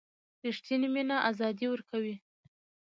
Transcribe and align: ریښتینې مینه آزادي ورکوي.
ریښتینې 0.43 0.87
مینه 0.93 1.17
آزادي 1.29 1.65
ورکوي. 1.69 2.15